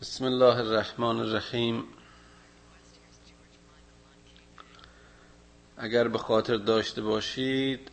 [0.00, 1.84] بسم الله الرحمن الرحیم.
[5.76, 7.90] اگر به خاطر داشته باشید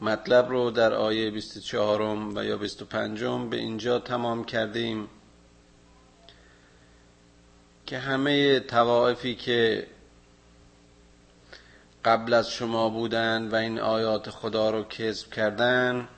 [0.00, 2.02] مطلب رو در آیه 24
[2.36, 5.08] و یا 25 به اینجا تمام کردیم
[7.86, 9.86] که همه توائفی که
[12.04, 16.08] قبل از شما بودند و این آیات خدا رو کذب کردند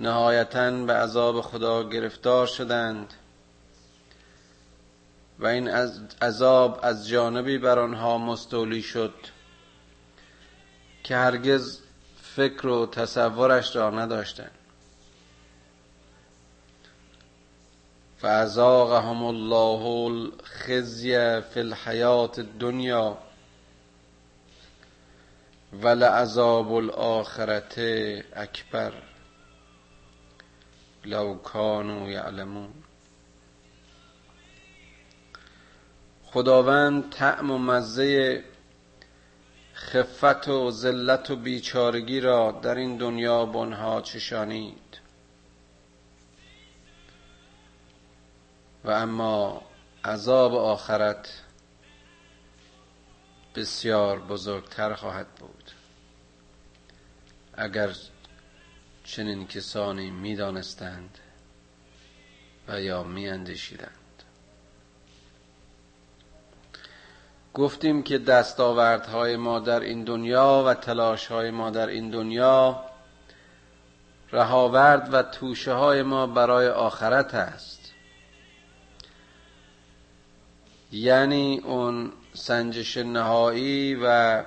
[0.00, 3.14] نهایتا به عذاب خدا گرفتار شدند
[5.38, 5.68] و این
[6.22, 9.14] عذاب از جانبی بر آنها مستولی شد
[11.04, 11.80] که هرگز
[12.22, 14.50] فکر و تصورش را نداشتند.
[18.18, 23.18] فازاقهم الله الخزي فی الحیات الدنیا
[25.82, 27.78] ولعذاب الآخرت
[28.36, 28.92] اکبر
[31.04, 32.72] لو کانوا یعلمون.
[36.24, 38.44] خداوند طعم و مزه
[39.74, 45.00] خفت و ذلت و بیچارگی را در این دنیا بنها چشانید.
[48.84, 49.62] و اما
[50.04, 51.42] عذاب آخرت
[53.54, 55.70] بسیار بزرگتر خواهد بود.
[57.52, 57.94] اگر
[59.10, 61.18] چنین کسانی می‌دانستند
[62.68, 63.90] و یا میاندیشیدند.
[67.54, 72.84] گفتیم که دستاوردهای ما در این دنیا و تلاشهای ما در این دنیا
[74.32, 77.92] رهاورد و توشه های ما برای آخرت است.
[80.92, 84.44] یعنی اون سنجش نهایی و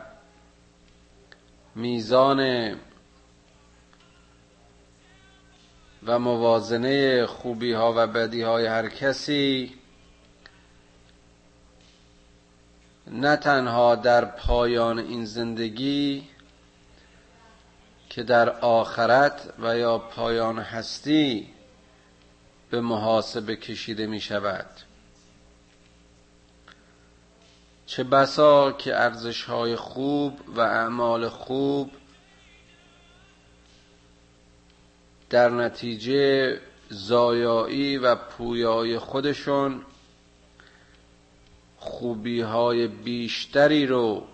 [1.76, 2.76] میزان
[6.06, 9.74] و موازنه خوبی ها و بدی های هر کسی
[13.08, 16.28] نه تنها در پایان این زندگی
[18.10, 21.50] که در آخرت و یا پایان هستی
[22.70, 24.66] به محاسبه کشیده می شود
[27.86, 31.92] چه بسا که ارزش های خوب و اعمال خوب
[35.34, 39.86] در نتیجه زایایی و پویای خودشون
[41.78, 44.28] خوبی های بیشتری رو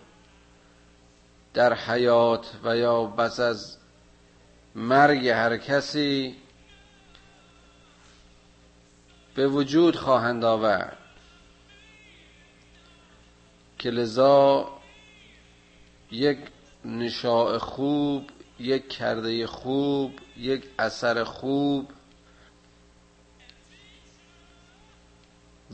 [1.54, 3.78] در حیات و یا بس از
[4.76, 6.36] مرگ هر کسی
[9.36, 10.98] به وجود خواهند آورد.
[13.78, 14.70] که لذا
[16.12, 16.40] یک
[16.86, 21.92] نشاء خوب یک کرده خوب یک اثر خوب.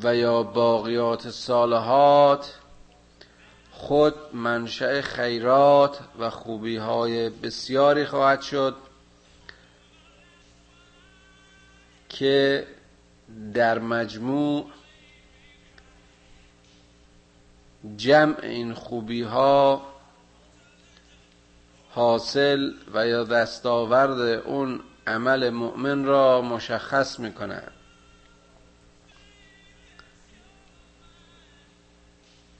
[0.03, 2.59] و یا باقیات صالحات
[3.72, 8.75] خود منشأ خیرات و خوبی های بسیاری خواهد شد
[12.09, 12.68] که
[13.53, 14.66] در مجموع
[17.97, 19.94] جمع این خوبی ها
[21.95, 27.72] حاصل و یا دستاورد اون عمل مؤمن را مشخص می‌کنند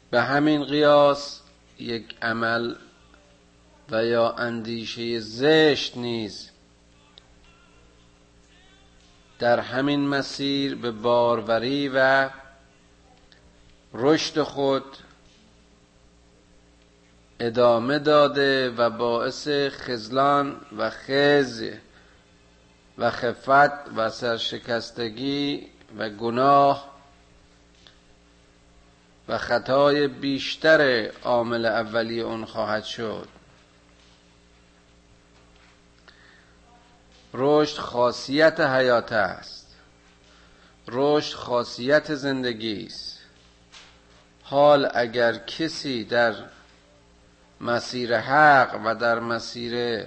[0.10, 1.42] به همین قیاس
[1.80, 2.76] یک عمل
[3.92, 6.50] و یا اندیشه زشت نیز
[9.40, 12.30] در همین مسیر به باروری و
[13.94, 14.98] رشد خود
[17.40, 21.64] ادامه داده و باعث خزلان و خز
[22.98, 26.96] و خفت و سرشکستگی و گناه
[29.28, 33.28] و خطای بیشتر عامل اولی اون خواهد شد.
[37.34, 39.76] رشد خاصیت حیات است.
[40.88, 43.20] رشد خاصیت زندگی است.
[44.44, 46.36] حال اگر کسی در
[47.62, 50.06] مسیر حق و در مسیر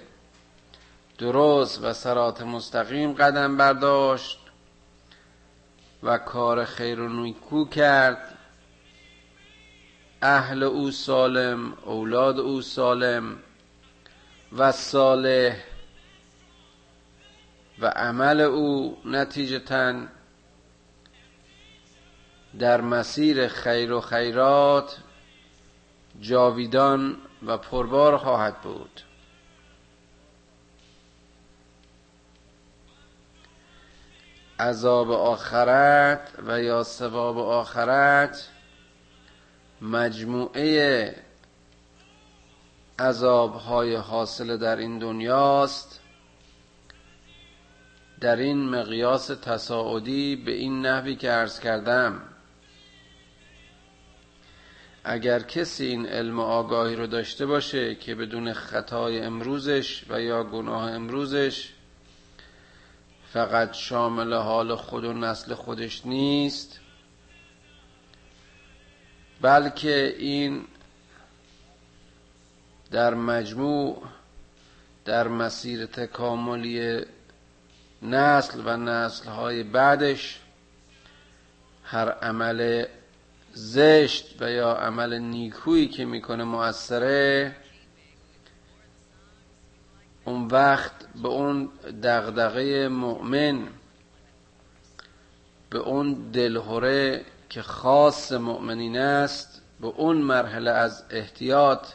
[1.19, 4.39] درست و سرات مستقیم قدم برداشت
[6.03, 8.39] و کار خیر و نیکو کرد.
[10.23, 13.39] اهل او سالم اولاد او سالم
[14.57, 15.57] و صالح
[17.79, 19.95] و عمل او نتیجتا
[22.59, 24.97] در مسیر خیر و خیرات
[26.21, 27.17] جاویدان
[27.47, 29.01] و پربار خواهد بود.
[34.61, 38.49] عذاب آخرت و یا ثواب آخرت
[39.81, 41.15] مجموعه
[42.99, 46.01] عذاب های حاصل در این دنیاست.
[48.21, 52.23] در این مقیاس تصاعدی به این نحوی که عرض کردم
[55.05, 60.45] اگر کسی این علم و آگاهی رو داشته باشه که بدون خطای امروزش و یا
[60.45, 61.69] گناه امروزش
[63.33, 66.81] فقط شامل حال خود و نسل خودش نیست
[69.41, 70.65] بلکه این
[72.91, 74.03] در مجموع
[75.05, 77.01] در مسیر تکاملی
[78.03, 80.41] نسل و نسل های بعدش
[81.85, 82.85] هر عمل
[83.61, 87.57] زشت و یا عمل نیکویی که می‌کنه مؤثره
[90.25, 91.71] اون وقت به اون
[92.03, 93.69] دغدغه مؤمن
[95.71, 101.87] به اون دلهوره که خاص مؤمنین است به اون مرحله از احتیاط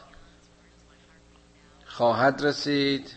[1.85, 3.15] خواهد رسید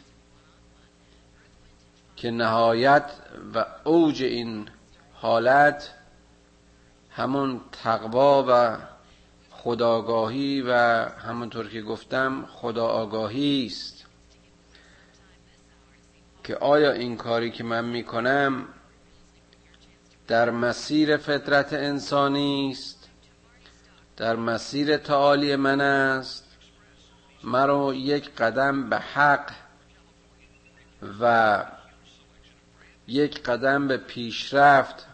[2.17, 3.11] که نهایت
[3.55, 4.69] و اوج این
[5.15, 5.96] حالت
[7.17, 8.77] همون تقوا و
[9.51, 10.73] خداگاهی و
[11.09, 14.05] همونطور که گفتم خدا آگاهی است.
[16.45, 18.69] که آیا این کاری که من می‌کنم
[20.27, 23.09] در مسیر فطرت انسانی است؟
[24.17, 26.45] در مسیر تعالی من است؟
[27.45, 29.53] مرا یک قدم به حق
[31.21, 31.65] و
[33.07, 35.07] یک قدم به پیشرفت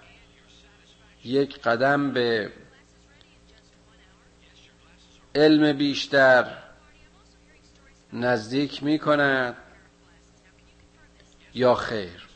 [1.24, 2.52] یک قدم به
[5.34, 6.58] علم بیشتر
[8.12, 9.56] نزدیک می کند
[11.54, 12.28] یا خیر.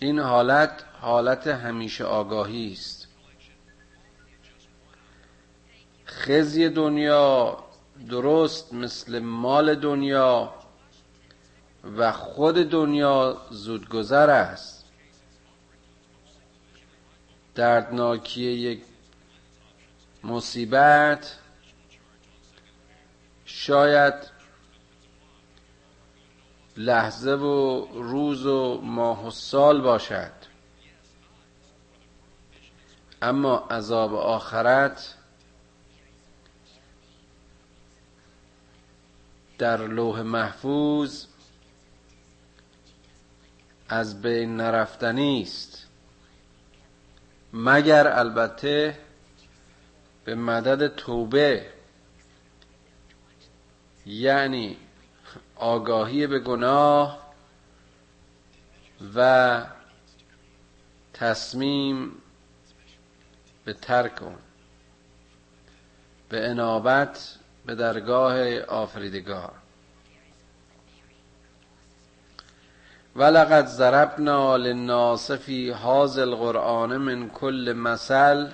[0.00, 3.08] این حالت حالت همیشه آگاهی است.
[6.06, 7.64] خزی دنیا
[8.08, 10.54] درست مثل مال دنیا
[11.96, 14.79] و خود دنیا زودگذر است.
[17.54, 18.82] دردناکی یک
[20.24, 21.36] مصیبت.
[23.44, 24.14] شاید
[26.76, 30.32] لحظه و روز و ماه و سال باشد.
[33.22, 35.14] اما عذاب آخرت
[39.58, 41.26] در لوح محفوظ
[43.88, 45.89] از بین نرفتنی است.
[47.52, 48.98] مگر البته
[50.24, 51.66] به مدد توبه
[54.06, 54.76] یعنی
[55.56, 57.32] آگاهی به گناه
[59.14, 59.62] و
[61.12, 62.12] تصمیم
[63.64, 64.38] به ترک اون.
[66.28, 69.59] به انابت به درگاه آفریدگار.
[73.20, 78.48] ولقد ضربنا للناس فی هذا القرآن من كل مثل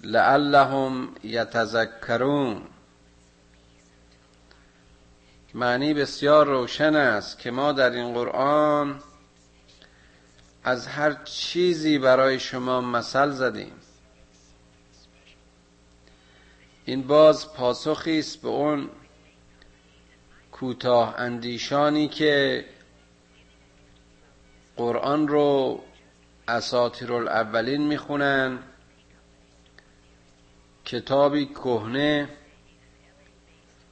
[0.00, 2.62] لعلهم یتذکرون
[5.54, 9.00] معنی بسیار روشن است که ما در این قرآن
[10.64, 13.72] از هر چیزی برای شما مثل زدیم.
[16.84, 18.88] این باز پاسخی است به اون
[20.52, 22.64] کوتاه اندیشانی که
[24.76, 25.80] قرآن رو
[26.48, 28.58] اساطیر الاولین می‌خونن.
[30.84, 32.28] کتابی کهنه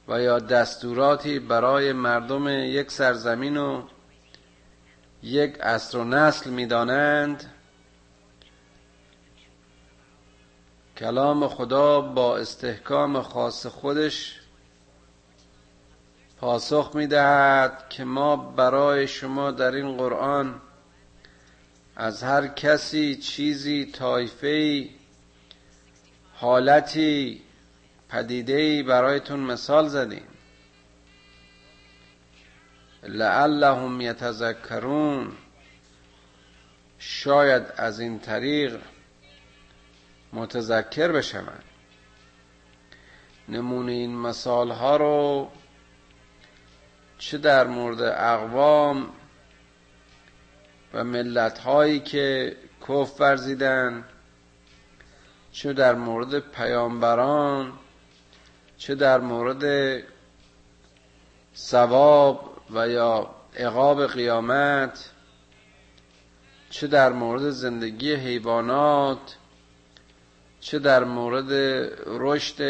[0.07, 3.83] و یا دستوراتی برای مردم یک سرزمین و
[5.23, 7.53] یک اصر و نسل می‌دانند.
[10.97, 14.39] کلام خدا با استحکام خاص خودش
[16.39, 20.61] پاسخ می‌دهد که ما برای شما در این قرآن
[22.01, 24.89] از هر کسی چیزی طایفه
[26.33, 27.41] حالتی
[28.09, 30.27] پدیده برایتون مثال زدیم.
[33.03, 35.31] لعلهم یتذکرون.
[36.99, 38.79] شاید از این طریق
[40.33, 41.63] متذکر بشوند.
[43.49, 45.51] نمونه این مثال ها رو
[47.17, 49.09] چه در مورد اقوام
[50.93, 52.55] و ملت هایی که
[52.87, 54.05] کف ورزیدن
[55.51, 57.73] چه در مورد پیامبران
[58.77, 60.03] چه در مورد
[61.55, 65.09] ثواب و یا عقاب قیامت
[66.69, 69.35] چه در مورد زندگی حیوانات
[70.59, 71.51] چه در مورد
[72.07, 72.61] رشد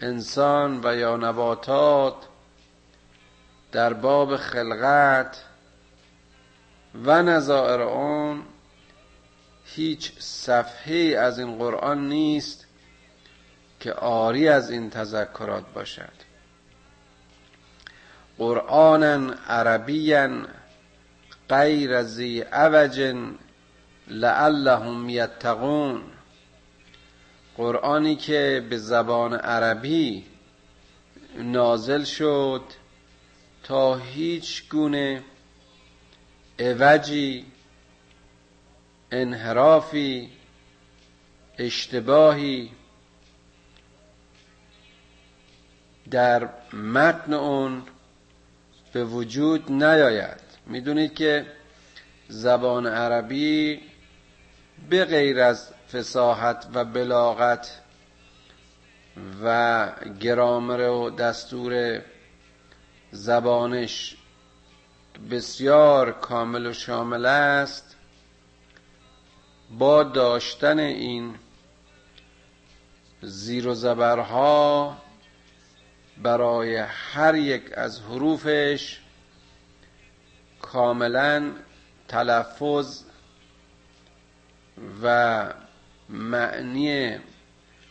[0.00, 2.14] انسان و یا نباتات
[3.72, 5.42] در باب خلقت.
[7.02, 8.42] و نظائر اون
[9.64, 12.66] هیچ صفحه از این قرآن نیست
[13.80, 16.24] که آری از این تذکرات باشد.
[18.38, 20.30] قرآنا عربیا
[21.48, 23.14] غیر زی عوج
[24.08, 26.02] لعلهم یتقون.
[27.56, 30.24] قرآنی که به زبان عربی
[31.38, 32.62] نازل شد
[33.62, 35.22] تا هیچ گونه
[36.58, 37.46] عوجی
[39.10, 40.30] انحرافی
[41.58, 42.70] اشتباهی
[46.10, 47.82] در متن اون
[48.92, 50.40] به وجود نیاید.
[50.66, 51.46] می‌دونید که
[52.28, 53.80] زبان عربی
[54.90, 57.80] به غیر از فساحت و بلاغت
[59.44, 62.02] و گرامر و دستور
[63.10, 64.16] زبانش
[65.30, 67.96] بسیار کامل و شامل است
[69.78, 71.34] با داشتن این
[73.22, 74.96] زیر و زبرها
[76.22, 79.00] برای هر یک از حروفش
[80.62, 81.52] کاملا
[82.08, 83.02] تلفظ
[85.02, 85.46] و
[86.08, 87.18] معنی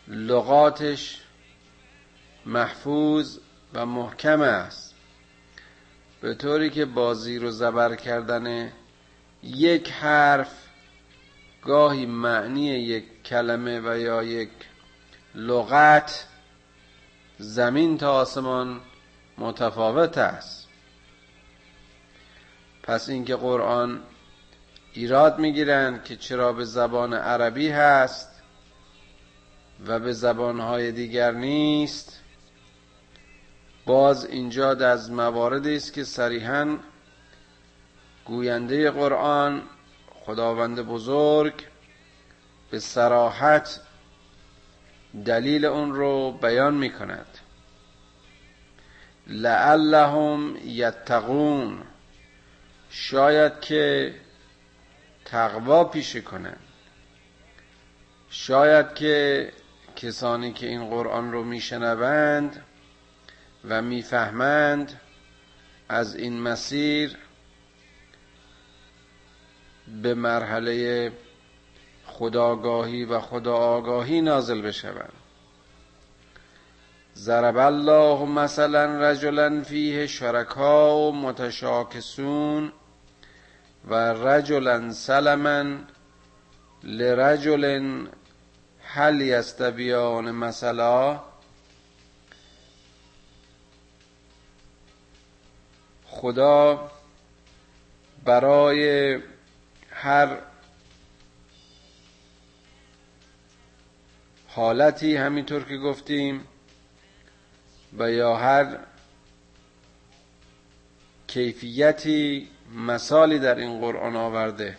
[0.07, 1.21] لغاتش
[2.45, 3.37] محفوظ
[3.73, 4.82] و محکم است.
[6.23, 8.71] به طوری که با زیر و زبر کردن
[9.43, 10.51] یک حرف
[11.61, 14.49] گاهی معنی یک کلمه و یا یک
[15.35, 16.27] لغت
[17.37, 18.81] زمین تا آسمان
[19.37, 20.67] متفاوت است.
[22.83, 24.01] پس اینکه قرآن
[24.93, 28.41] ایراد می‌گیرند که چرا به زبان عربی هست
[29.87, 32.22] و به زبانهای دیگر نیست
[33.85, 36.77] باز اینجا از مواردی است که صریحا
[38.25, 39.61] گوینده قرآن
[40.25, 41.53] خداوند بزرگ
[42.71, 43.79] به سراحت
[45.25, 47.27] دلیل اون رو بیان می کند
[49.27, 51.81] لعلهم یتقون.
[52.89, 54.15] شاید که
[55.25, 56.59] تقوا پیشه کنند.
[58.29, 59.51] شاید که
[59.95, 62.63] کسانی که این قرآن رو میشنوند
[63.69, 64.99] و می‌فهمند
[65.89, 67.17] از این مسیر
[70.01, 71.11] به مرحله
[72.05, 75.13] خداگاهی و خدا آگاهی نازل بشوند.
[77.15, 82.71] ضرب الله مثلا رجلا فیه شرکا و متشاکسون
[83.87, 85.77] و رجلا سلما
[86.83, 87.89] لرجل
[88.81, 91.32] هل یستبیان مثلا؟
[96.23, 96.91] خدا
[98.25, 99.19] برای
[99.91, 100.37] هر
[104.47, 106.47] حالتی همینطور که گفتیم
[107.97, 108.77] و یا هر
[111.27, 114.77] کیفیتی مثالی در این قرآن آورده.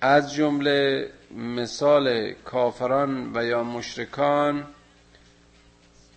[0.00, 4.66] از جمله مثال کافران و یا مشرکان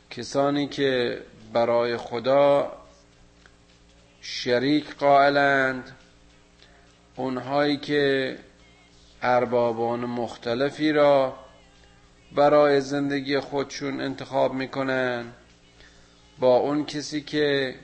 [0.09, 1.21] کسانی که
[1.53, 2.76] برای خدا
[4.29, 5.91] شریک قائلند.
[7.15, 8.35] اونهایی که
[9.21, 11.37] اربابان مختلفی را
[12.35, 15.25] برای زندگی خودشون انتخاب می‌کنن
[16.39, 17.75] با اون کسی که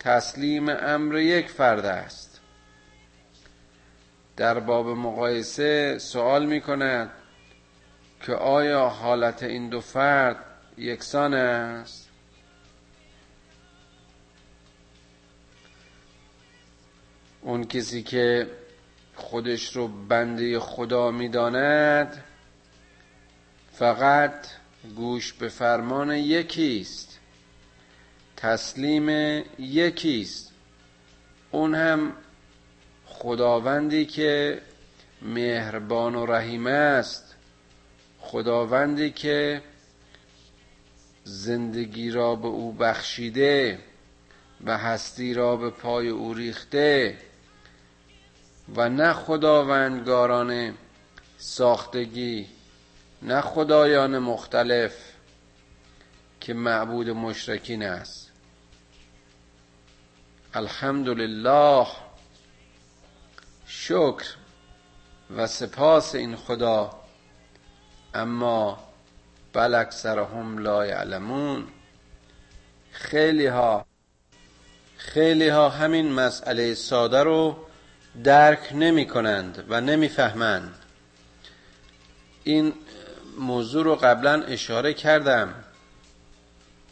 [0.00, 2.40] تسلیم امر یک فرد است.
[4.36, 7.10] در باب مقایسه سوال می کند
[8.20, 10.36] که آیا حالت این دو فرد
[10.76, 12.07] یکسان است؟
[17.48, 18.46] اون کسی که
[19.14, 22.24] خودش رو بنده خدا می‌داند
[23.72, 24.46] فقط
[24.96, 27.18] گوش به فرمان یکیست
[28.36, 29.08] تسلیم
[29.58, 30.52] یکیست.
[31.50, 32.12] اون هم
[33.06, 34.60] خداوندی که
[35.22, 37.34] مهربان و رحیم است
[38.20, 39.62] خداوندی که
[41.24, 43.78] زندگی را به او بخشیده
[44.64, 47.18] و هستی را به پای او ریخته.
[48.76, 50.74] و نه خداوندگاران
[51.38, 52.46] ساختگی
[53.22, 54.94] نه خدایان مختلف
[56.40, 58.30] که معبود مشرکین است.
[60.54, 61.86] الحمدلله.
[63.66, 64.24] شکر
[65.36, 66.90] و سپاس این خدا.
[68.14, 68.78] اما
[69.52, 71.66] بل اکثرهم لا یعلمون.
[72.92, 73.86] خیلی ها
[74.96, 77.67] خیلی ها همین مسئله ساده رو
[78.24, 80.74] درک نمی کنند و نمی فهمند
[82.44, 82.72] این
[83.38, 85.54] موضوع رو قبلا اشاره کردم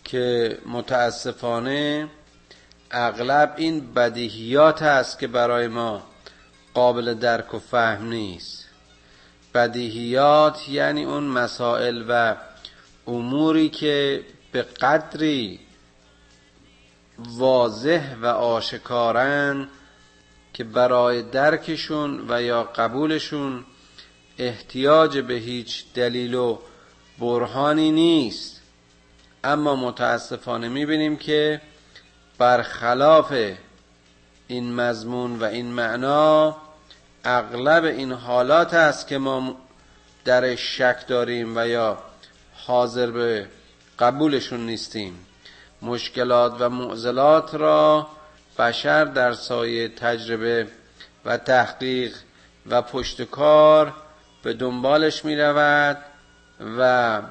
[0.04, 2.08] که متاسفانه
[2.90, 6.02] اغلب این بدیهیات است که برای ما
[6.74, 8.64] قابل درک و فهم نیست.
[9.54, 12.36] بدیهیات یعنی اون مسائل و
[13.06, 15.60] اموری که به قدری
[17.18, 19.68] واضح و آشکارن
[20.56, 23.64] که برای درکشون و یا قبولشون
[24.38, 26.58] احتیاج به هیچ دلیل و
[27.18, 28.60] برهانی نیست.
[29.44, 31.60] اما متاسفانه می‌بینیم که
[32.38, 33.32] برخلاف
[34.48, 36.56] این مضمون و این معنا
[37.24, 39.56] اغلب این حالات است که ما
[40.24, 41.98] در شک داریم و یا
[42.54, 43.46] حاضر به
[43.98, 45.26] قبولشون نیستیم.
[45.82, 48.08] مشکلات و معضلات را
[48.58, 50.66] بشر در سایه تجربه
[51.24, 52.16] و تحقیق
[52.66, 53.94] و پشتکار
[54.42, 55.98] به دنبالش می رود
[56.78, 57.22] و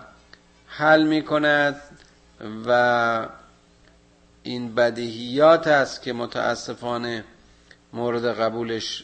[0.67, 1.81] حل می کند
[2.67, 3.27] و
[4.43, 7.23] این بدیهیات است که متاسفانه
[7.93, 9.03] مورد قبولش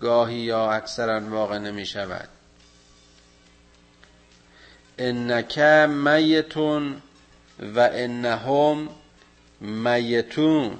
[0.00, 2.28] گاهی یا اکثرا واقع نمی شود
[4.98, 7.02] انک میتون
[7.76, 8.88] و انهم
[9.60, 10.78] میتون.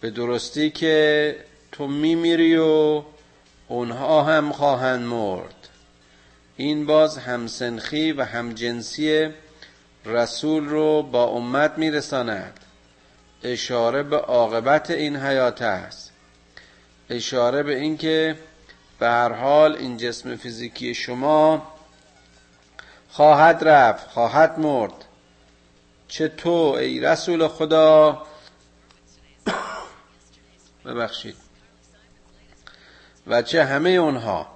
[0.00, 1.36] به درستی که
[1.72, 3.02] تو میمیری و
[3.68, 5.68] اونها هم خواهند مرد.
[6.56, 9.28] این باز همسنخی و همجنسی
[10.06, 12.60] رسول رو با امت میرساند.
[13.44, 16.12] اشاره به عاقبت این حیات است.
[17.10, 18.36] اشاره به اینکه
[18.98, 21.62] به هر حال این جسم فیزیکی شما
[23.10, 25.04] خواهد رفت خواهد مرد.
[26.08, 28.22] چه تو ای رسول خدا؟
[30.84, 31.36] ببخشید.
[33.26, 34.46] و چه همه اونها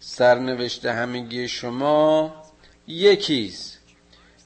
[0.00, 2.34] سرنوشت همگی شما
[2.86, 3.78] یکیست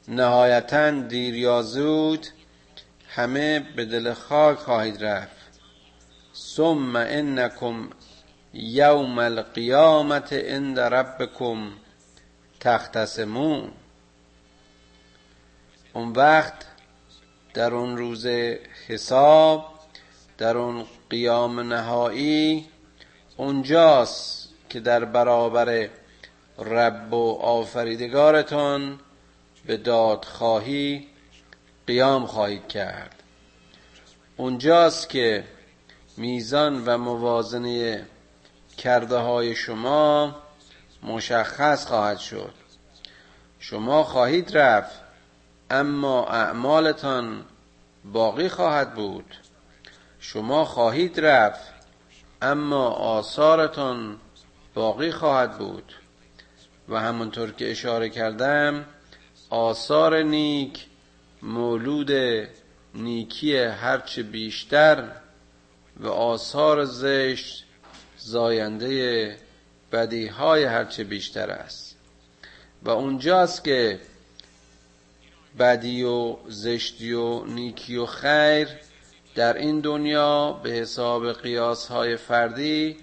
[0.09, 2.27] نهایتا دیر یا زود
[3.09, 5.61] همه به دل خاک خواهید رفت.
[6.35, 7.91] ثم انکم
[8.55, 11.73] یوم القیامت عند ربکم
[12.61, 13.73] تختصمون.
[15.93, 16.67] اون وقت
[17.55, 18.27] در اون روز
[18.89, 19.76] حساب
[20.39, 22.69] در اون قیام نهایی
[23.37, 25.89] اونجاست که در برابر
[26.59, 29.01] رب و آفریدگارتان
[29.67, 31.07] به دادخواهی
[31.87, 33.23] قیام خواهید کرد.
[34.37, 35.45] اونجاست که
[36.17, 38.07] میزان و موازنه
[38.79, 40.37] کرده های شما
[41.03, 42.55] مشخص خواهد شد.
[43.59, 45.01] شما خواهید رفت
[45.71, 47.45] اما اعمالتان
[48.05, 49.46] باقی خواهد بود.
[50.21, 51.73] شما خواهید رفت
[52.43, 54.17] اما آثارتان
[54.75, 55.93] باقی خواهد بود.
[56.89, 58.85] و همونطور که اشاره کردم
[59.51, 60.87] آثار نیک
[61.43, 62.11] مولود
[62.95, 65.09] نیکی هرچه بیشتر
[66.01, 67.65] و آثار زشت
[68.19, 69.37] زاینده
[69.93, 71.97] بدی های هرچه بیشتر است.
[72.83, 74.01] و اونجاست که
[75.59, 78.69] بدی و زشتی و نیکی و خیر
[79.37, 82.97] در این دنیا به حساب قیاس های فردی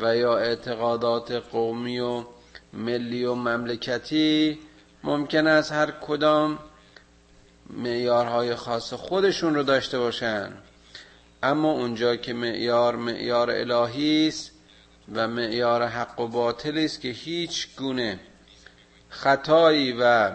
[0.00, 2.24] و یا اعتقادات قومی و
[2.72, 4.58] ملی و مملکتی
[5.04, 6.58] ممکن است هر کدام
[7.70, 10.52] معیارهای خاص خودشون رو داشته باشن.
[11.42, 14.50] اما اونجا که معیار معیار الهی است
[15.14, 18.20] و معیار حق و باطل است که هیچ گونه
[19.08, 20.32] خطایی و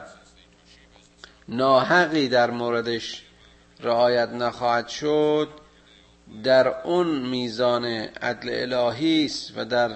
[1.47, 3.23] ناحقی در موردش
[3.83, 5.49] رعایت نخواهد شد
[6.43, 9.91] در اون میزان عدل الهی است و در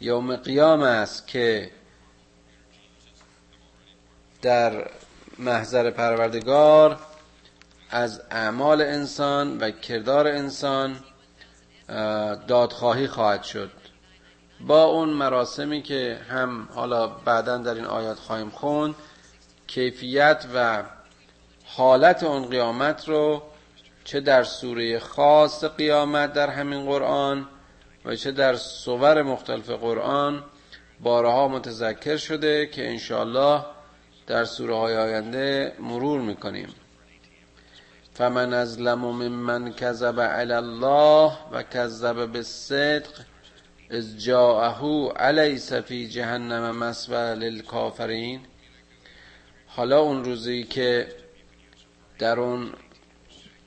[0.00, 1.70] یوم قیام است که
[4.42, 4.90] در
[5.38, 6.98] محضر پروردگار
[7.90, 10.96] از اعمال انسان و کردار انسان
[12.46, 13.70] دادخواهی خواهد شد.
[14.60, 18.94] با اون مراسمی که هم حالا بعدا در این آیات خواهیم خوند
[19.66, 20.82] کیفیت و
[21.76, 23.42] حالت اون قیامت رو
[24.04, 27.48] چه در سوره خاص قیامت در همین قرآن
[28.04, 30.44] و چه در صور مختلف قرآن
[31.00, 33.64] بارها متذکر شده که انشاءالله
[34.26, 36.68] در سوره های آینده مرور می‌کنیم.
[38.14, 43.10] فمن ازلم ممن کذب علی الله و کذب بالصدق
[43.90, 48.40] از جاءه علیس فی جهنم مسوى للکافرین.
[49.66, 51.19] حالا اون روزی که
[52.20, 52.72] در اون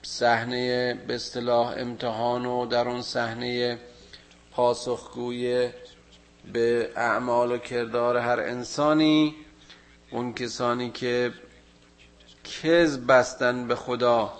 [0.02, 3.80] صحنه به اصطلاح امتحان و در اون صحنه
[4.52, 5.70] پاسخگوی
[6.54, 9.36] به اعمال و کردار هر انسانی
[10.12, 11.34] اون کسانی که
[12.44, 14.34] کذب بستن به خدا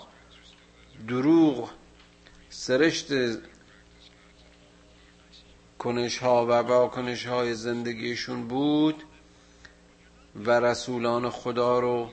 [1.08, 1.70] دروغ
[2.50, 3.06] سرشت
[5.78, 9.02] کنش ها و واکنش های زندگیشون بود
[10.34, 12.10] و رسولان خدا رو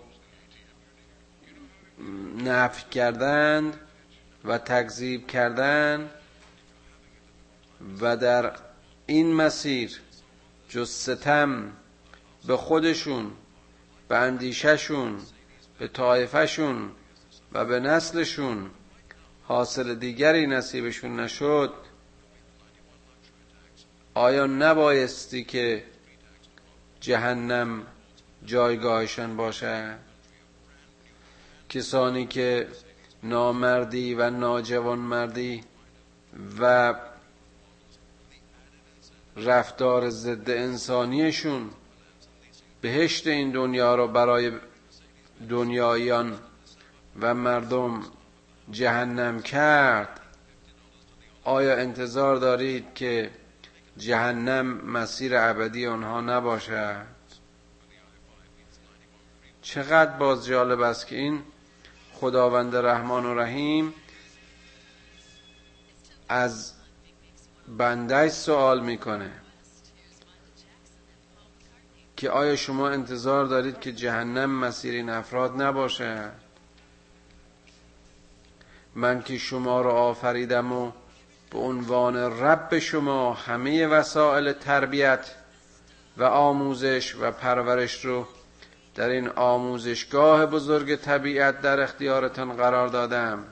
[2.37, 3.79] نفی کردند
[4.45, 6.09] و تکذیب کردند
[8.01, 8.51] و در
[9.05, 10.01] این مسیر
[10.69, 11.71] جز ستم
[12.47, 13.31] به خودشون
[14.07, 15.17] به اندیشهشون
[15.79, 16.91] به طایفهشون
[17.51, 18.69] و به نسلشون
[19.43, 21.73] حاصل دیگری نصیبشون نشد
[24.13, 25.83] آیا نبایستی که
[26.99, 27.83] جهنم
[28.45, 30.10] جایگاهشان باشد
[31.71, 32.67] کسانی که
[33.23, 35.63] نامردی و ناجوانمردی
[36.59, 36.93] و
[39.37, 41.69] رفتار ضد انسانیشون
[42.81, 44.51] بهشت این دنیا رو برای
[45.49, 46.39] دنیایان
[47.21, 48.01] و مردم
[48.71, 50.19] جهنم کرد
[51.43, 53.31] آیا انتظار دارید که
[53.97, 57.05] جهنم مسیر ابدی آنها نباشد؟
[59.61, 61.43] چقدر باز جالب است که این
[62.21, 63.93] خداوند رحمان و رحیم
[66.29, 66.73] از
[67.77, 69.31] بندش سوال می‌کنه
[72.17, 76.29] که آیا شما انتظار دارید که جهنم مسیر این افراد نباشه؟
[78.95, 80.91] من که شما را آفریدم و
[81.51, 85.35] به عنوان رب شما همه وسایل تربیت
[86.17, 88.27] و آموزش و پرورش رو
[88.95, 93.43] در این آموزشگاه بزرگ طبیعت در اختیارتان قرار دادم.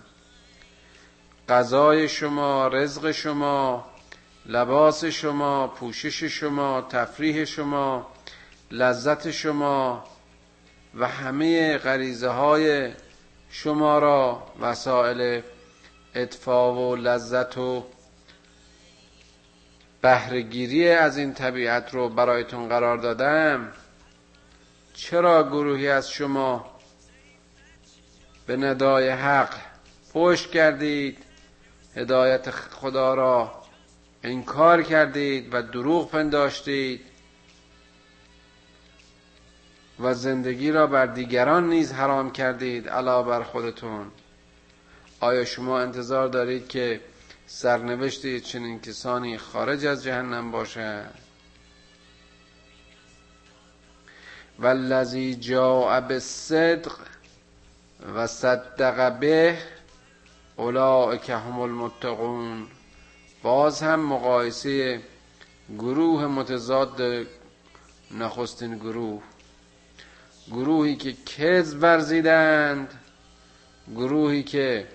[1.49, 3.85] غذای شما رزق شما
[4.45, 8.07] لباس شما پوشش شما تفریح شما
[8.71, 10.03] لذت شما
[10.95, 12.91] و همه غریزه های
[13.49, 15.41] شما را وسایل
[16.15, 17.83] اتفاق و لذت و
[20.01, 23.71] بهرهگیری از این طبیعت رو برایتون قرار دادم.
[24.99, 26.65] چرا گروهی از شما
[28.47, 29.55] به ندای حق
[30.13, 31.17] پشت کردید؟
[31.95, 33.63] هدایت خدا را
[34.23, 37.01] انکار کردید و دروغ پنداشتید
[39.99, 44.11] و زندگی را بر دیگران نیز حرام کردید علا بر خودتون.
[45.19, 47.01] آیا شما انتظار دارید که
[47.47, 51.28] سرنوشت چنین کسانی خارج از جهنم باشد؟
[54.61, 56.91] والذی جاء بالصدق
[58.15, 59.57] و صدق به
[60.55, 62.67] اولئک هم المتقون.
[63.43, 65.01] باز هم مقایسه
[65.77, 67.01] گروه متضاد
[68.11, 69.21] نخستین گروه.
[70.51, 72.99] گروهی که کذب ورزیدند
[73.95, 74.87] گروهی که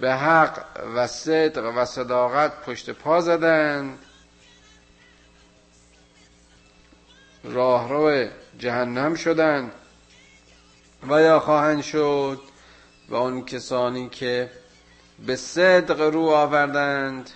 [0.00, 3.98] به حق و صدق و صداقت پشت پا زدند.
[7.44, 8.28] راهرو
[8.58, 9.72] جهنم شدند
[11.08, 12.40] و یا خواهند شد
[13.08, 14.50] و آن کسانی که
[15.26, 17.30] به صدق رو آوردند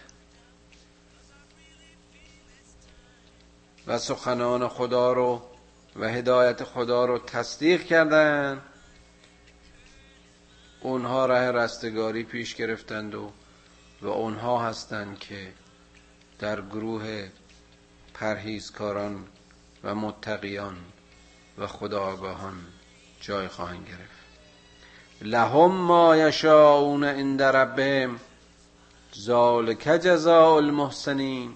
[3.86, 5.42] و سخنان خدا رو
[5.96, 8.62] و هدایت خدا رو تصدیق کردند
[10.80, 13.32] اونها ره رستگاری پیش گرفتند و
[14.02, 15.52] و اونها هستند که
[16.38, 17.28] در گروه
[18.14, 19.24] پرهیزکاران
[19.84, 20.76] و متقیان
[21.58, 22.54] و خداگاهان
[23.20, 24.26] جای خواهند گرفت.
[25.22, 28.20] لهم ما یشاءون عند ربهم
[29.18, 31.54] ذالک جزاء المحسنین.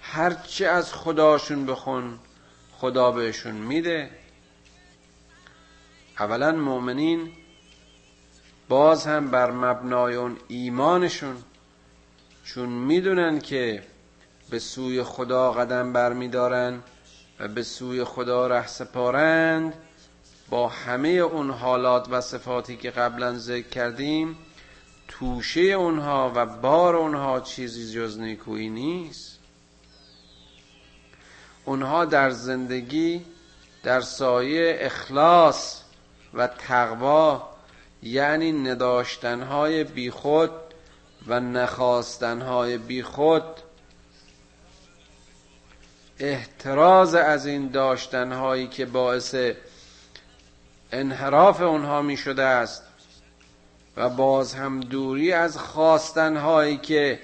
[0.00, 2.18] هرچه از خداشون بخون
[2.78, 4.10] خدا بهشون میده.
[6.18, 7.32] اولا مؤمنین
[8.68, 11.36] باز هم بر مبنای اون ایمانشون
[12.44, 13.82] چون می‌دونن که
[14.50, 16.82] به سوی خدا قدم برمیدارن
[17.40, 19.74] و به سوی خدا ره سپارند.
[20.50, 24.38] با همه اون حالات و صفاتی که قبلا ذکر کردیم
[25.08, 29.38] توشه اونها و بار اونها چیزی جز نیکویی نیست.
[31.64, 33.24] اونها در زندگی
[33.82, 35.82] در سایه اخلاص
[36.34, 37.48] و تقوا
[38.02, 40.50] یعنی نداشتنهای بیخود
[41.26, 43.44] و نخواستنهای بیخود
[46.18, 49.34] احتراز از این داشتنهایی که باعث
[50.92, 52.82] انحراف اونها می شده است
[53.96, 57.18] و باز هم دوری از خواستنهایی که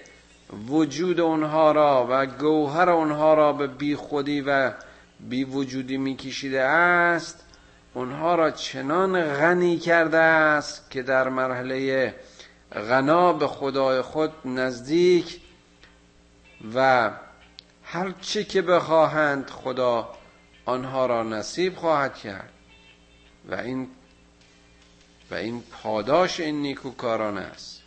[0.68, 4.72] وجود اونها را و گوهر اونها را به خودی و
[5.20, 7.44] بی وجودی می کشیده است
[7.94, 12.14] اونها را چنان غنی کرده است که در مرحله
[12.72, 15.40] غنا به خدای خود نزدیک
[16.74, 17.11] و
[17.92, 20.14] هر چی که بخواهند خدا
[20.64, 22.52] آنها را نصیب خواهد کرد.
[23.50, 23.88] و این
[25.31, 27.83] و این پاداش این نیکوکاران است.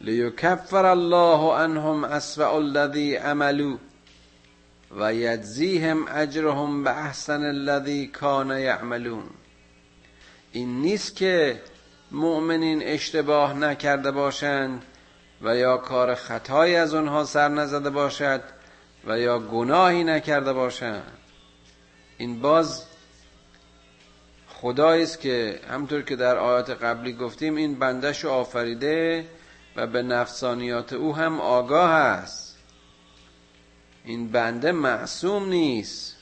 [0.00, 3.78] لیکفر الله عنهم اسوأ الذی عملوا
[4.98, 9.24] و یجزیهم اجرهم به احسن الذی کان یعملون.
[10.52, 11.62] این نیست که
[12.10, 14.82] مؤمنین اشتباه نکرده باشند
[15.42, 18.42] و یا کار خطایی از آنها سر نزده باشد
[19.06, 21.18] و یا گناهی نکرده باشند
[22.18, 22.84] این باز
[24.48, 29.26] خدایی است که همطور که در آیات قبلی گفتیم این بندش آفریده
[29.76, 32.58] و به نفسانیات او هم آگاه است.
[34.04, 36.16] این بنده معصوم نیست.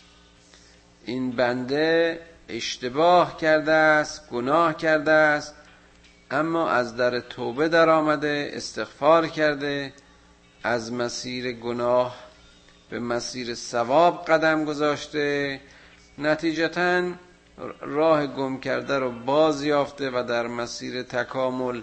[1.05, 5.55] این بنده اشتباه کرده است گناه کرده است.
[6.31, 9.93] اما از در توبه در آمده استغفار کرده
[10.63, 12.17] از مسیر گناه
[12.91, 15.61] به مسیر ثواب قدم گذاشته
[16.19, 17.03] نتیجتا
[17.81, 21.81] راه گم کرده رو باز یافته و در مسیر تکامل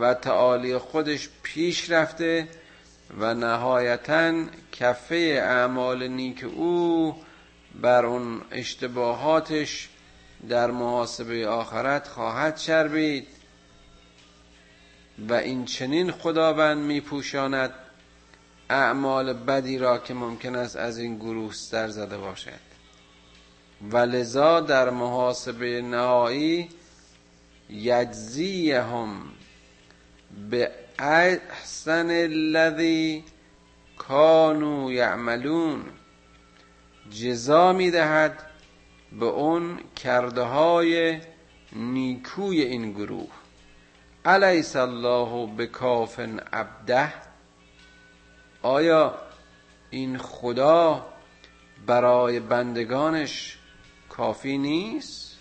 [0.00, 2.48] و تعالی خودش پیش رفته
[3.18, 7.16] و نهایتا کفه اعمال نیک او
[7.82, 9.88] بر اون اشتباهاتش
[10.48, 13.37] در محاسبه آخرت خواهد شربید
[15.28, 17.74] و این چنین خداوند میپوشاند
[18.70, 22.68] اعمال بدی را که ممکن است از این گروه سر زده باشد.
[23.90, 26.68] و لذا در محاسبه نهایی
[27.70, 29.22] یجزیهم
[30.50, 33.24] به احسن الذی
[33.98, 35.84] کانو یعملون.
[37.10, 38.42] جزا می‌دهد
[39.20, 41.18] به اون کرده های
[41.72, 43.37] نیکوی این گروه.
[44.24, 47.12] علیس الله به کافن عبده؟
[48.62, 49.14] آیا
[49.90, 51.06] این خدا
[51.86, 53.58] برای بندگانش
[54.08, 55.38] کافی نیست؟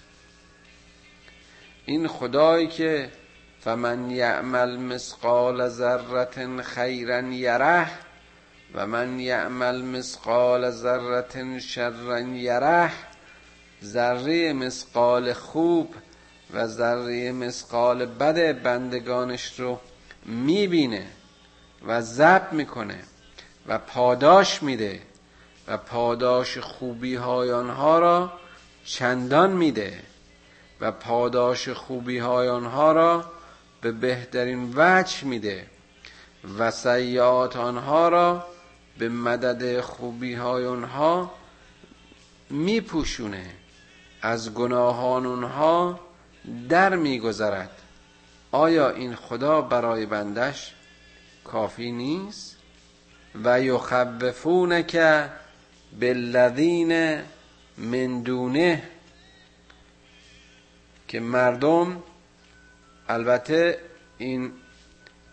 [1.85, 3.11] این خدایی که
[3.59, 7.89] فمن یعمل مسقال ذره خیرا یره
[8.73, 12.91] و من یعمل مسقال ذره شرا یره
[13.83, 15.95] ذره مسقال خوب
[16.53, 19.79] و ذره مسقال بد بندگانش رو
[20.25, 21.07] می‌بینه
[21.87, 22.99] و ضبط می‌کنه
[23.67, 25.01] و پاداش میده
[25.67, 28.33] و پاداش خوبی های آنها را
[28.85, 29.99] چندان میده
[30.81, 33.25] و پاداش خوبی های آنها را
[33.81, 35.67] به بهترین وجه میده
[36.57, 38.45] و سیعات آنها را
[38.97, 41.31] به مدد خوبی های آنها
[42.49, 43.45] میپوشونه.
[44.21, 45.99] از گناهان اونها
[46.69, 47.81] در میگذرد.
[48.51, 50.73] آیا این خدا برای بندش
[51.43, 52.57] کافی نیست؟
[53.43, 54.97] و یخوفونک
[55.99, 57.21] بالذین
[57.77, 58.83] من دونه
[61.07, 62.03] که مردم
[63.09, 63.79] البته
[64.17, 64.51] این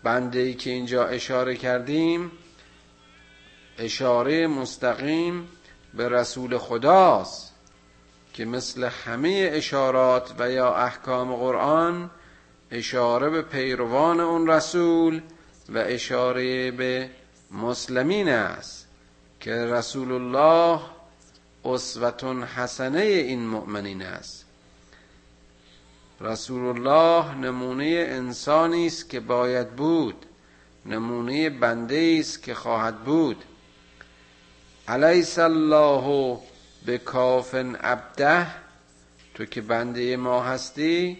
[0.03, 2.31] بنده ای که اینجا اشاره کردیم
[3.77, 5.49] اشاره مستقیم
[5.93, 7.54] به رسول خداست.
[8.35, 12.09] که مثل همه اشارات و یا احکام قرآن
[12.71, 15.21] اشاره به پیروان اون رسول
[15.69, 17.09] و اشاره به
[17.51, 18.87] مسلمین است
[19.39, 20.81] که رسول الله
[21.65, 24.45] اسوتون حسنه این مؤمنین است.
[26.21, 30.25] رسول الله نمونه انسانی است که باید بود
[30.85, 33.43] نمونه بنده است که خواهد بود.
[34.87, 36.37] علیس الله
[36.85, 38.47] به کافن عبده
[39.33, 41.17] تو که بنده ما هستی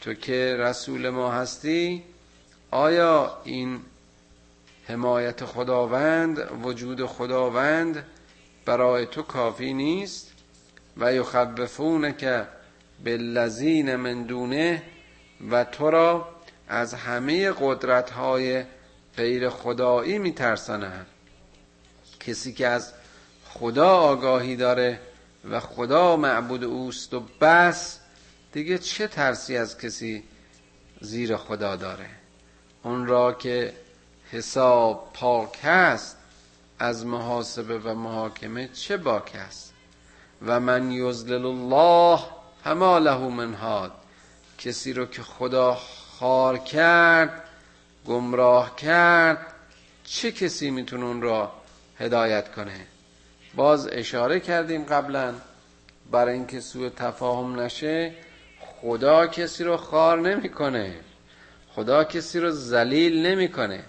[0.00, 2.02] تو که رسول ما هستی
[2.70, 3.80] آیا این
[4.88, 8.04] حمایت خداوند وجود خداوند
[8.64, 10.32] برای تو کافی نیست؟
[10.96, 12.46] و یخوفون که
[13.04, 14.82] بالذین من دونه
[15.50, 16.28] و تو را
[16.68, 18.64] از همه قدرت های
[19.16, 21.06] غیر خدایی میترسانند.
[22.20, 22.92] کسی که از
[23.54, 25.00] خدا آگاهی داره
[25.50, 27.98] و خدا معبود اوست و بس.
[28.52, 30.22] دیگه چه ترسی از کسی
[31.00, 32.08] زیر خدا داره؟
[32.82, 33.72] اون را که
[34.30, 36.16] حساب پاک هست
[36.78, 39.72] از محاسبه و محاکمه چه باک است؟
[40.46, 42.20] و من یزلل الله
[42.64, 43.92] فما له من هاد.
[44.58, 45.74] کسی رو که خدا
[46.18, 47.42] خار کرد
[48.06, 49.46] گمراه کرد
[50.04, 51.52] چه کسی می‌تونه اون را
[51.98, 52.86] هدایت کنه؟
[53.54, 55.34] باز اشاره کردیم قبلا
[56.10, 58.12] برای اینکه سوء تفاهم نشه
[58.60, 60.94] خدا کسی رو خار نمی‌کنه.
[61.68, 63.80] خدا کسی رو ذلیل نمی‌کنه.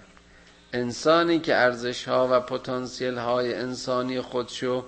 [0.72, 4.84] انسانی که ارزش ها و پتانسیل های انسانی خودشو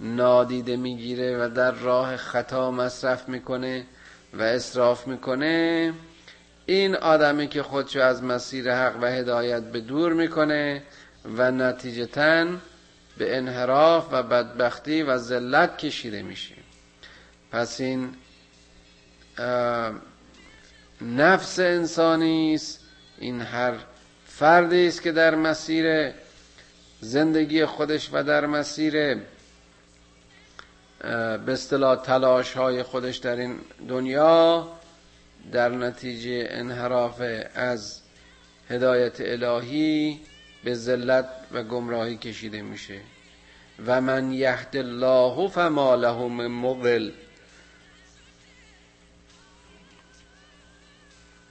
[0.00, 3.86] نادیده می‌گیره و در راه خطا مصرف می‌کنه
[4.34, 5.92] و اصراف می‌کنه
[6.66, 10.82] این آدمی که خودشو از مسیر حق و هدایت به دور می‌کنه
[11.36, 12.46] و نتیجتا
[13.18, 16.54] به انحراف و بدبختی و ذلت کشیده میشه.
[17.52, 18.14] پس این
[21.00, 22.80] نفس انسانی است.
[23.18, 23.74] این هر
[24.26, 26.12] فردی است که در مسیر
[27.00, 28.92] زندگی خودش و در مسیر
[31.00, 34.68] به اصطلاح تلاش های خودش در این دنیا
[35.52, 37.22] در نتیجه انحراف
[37.54, 38.00] از
[38.70, 40.20] هدایت الهی
[40.64, 43.00] به ذلت و گمراهی کشیده میشه.
[43.86, 47.10] و من یهد الله فما له من مضل.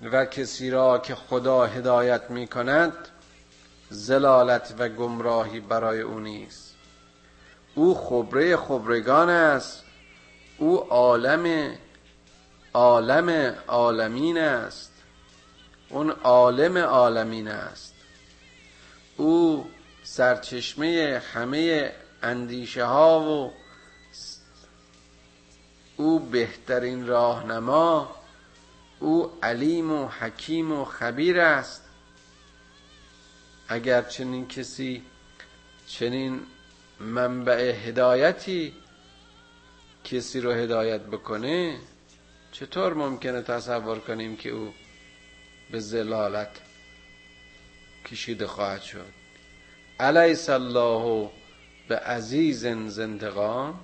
[0.02, 2.94] و کسی را که خدا هدایت می کند
[3.90, 6.76] زلالت و گمراهی برای او نیست.
[7.76, 9.84] او خبره خبرگان است.
[10.58, 11.76] او عالم
[12.74, 14.92] عالم عالمین است.
[15.90, 17.94] اون عالم عالمین است.
[19.18, 19.66] او
[20.18, 21.92] سرچشمه همه
[22.24, 23.54] اندیشه ها و
[25.98, 28.16] او بهترین راهنما
[29.00, 31.84] او علیم و حکیم و خبیر است.
[33.68, 35.04] اگر چنین کسی
[35.88, 36.42] چنین
[37.00, 38.74] منبع هدایتی
[40.04, 41.78] کسی رو هدایت بکنه
[42.52, 44.74] چطور ممکنه تصور کنیم که او
[45.72, 46.62] به زلالت
[48.06, 49.17] کشیده خواهد شد؟
[50.00, 51.30] علیس الله
[51.88, 53.76] به عزیز زندگان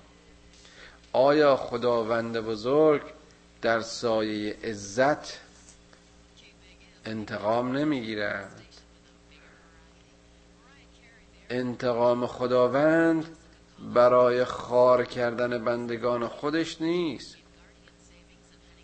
[1.13, 3.01] آیا خداوند بزرگ
[3.61, 5.39] در سایه عزت
[7.05, 8.61] انتقام نمی‌گیرد؟
[11.49, 13.25] انتقام خداوند
[13.93, 17.37] برای خار کردن بندگان خودش نیست.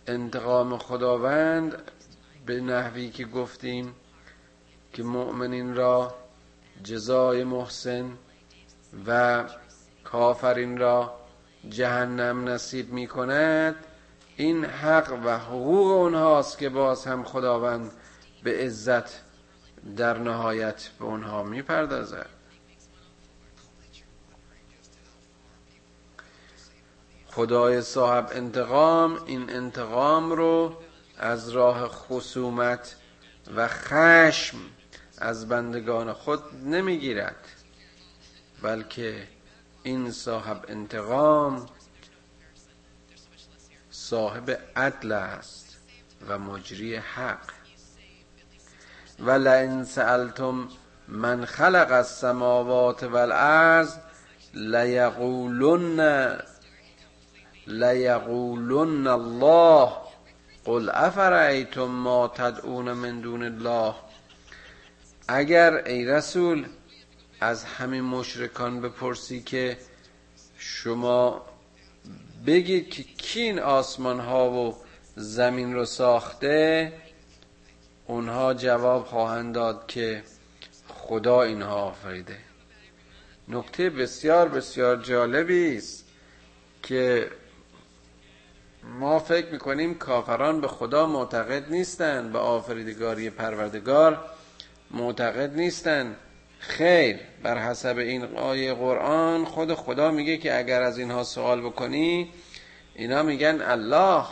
[0.07, 1.91] انتقام خداوند
[2.45, 3.95] به نحوی که گفتیم
[4.93, 6.15] که مؤمنین را
[6.83, 8.11] جزای محسن
[9.07, 9.43] و
[10.03, 11.19] کافرین را
[11.69, 13.75] جهنم نصیب می کند
[14.35, 17.91] این حق و حقوق اونهاست که باز هم خداوند
[18.43, 19.21] به عزت
[19.97, 22.29] در نهایت به اونها می‌پردازد.
[27.27, 30.75] خدای صاحب انتقام این انتقام رو
[31.17, 32.95] از راه خصومت
[33.55, 34.57] و خشم
[35.19, 37.45] از بندگان خود نمی‌گیرد
[38.61, 39.27] بلکه
[39.83, 41.65] این صاحب انتقام
[43.91, 45.77] صاحب عدل است
[46.27, 47.51] و مجری حق.
[49.19, 50.69] و لئن سألتم
[51.07, 53.95] من خلق السماوات والارض
[54.53, 56.37] لیقولن
[57.67, 59.91] لیقولن الله
[60.65, 63.95] قل افرأیتم ما تدعون من دون الله؟
[65.31, 66.65] اگر ای رسول
[67.39, 69.77] از همین مشرکان بپرسی که
[70.57, 71.45] شما
[72.47, 74.75] بگید که کی این آسمان ها و
[75.15, 76.93] زمین رو ساخته
[78.07, 80.23] اونها جواب خواهند داد که
[80.87, 82.37] خدا اینها آفریده.
[83.47, 86.05] نکته بسیار بسیار جالبی است
[86.83, 87.31] که
[88.83, 94.28] ما فکر می‌کنیم کافران به خدا معتقد نیستند به آفریدگاری پروردگار.
[94.91, 96.15] معتقد نیستند
[96.59, 102.31] خیر بر حسب این آیه قرآن خود خدا میگه که اگر از اینها سوال بکنی
[102.95, 104.25] اینا میگن الله.